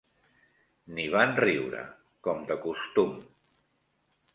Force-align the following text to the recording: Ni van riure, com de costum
Ni 0.95 1.05
van 1.17 1.37
riure, 1.43 1.85
com 2.29 2.43
de 2.51 2.61
costum 2.67 3.17